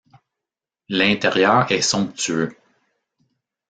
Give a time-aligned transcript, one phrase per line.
[0.89, 2.57] L'intérieur est somptueux.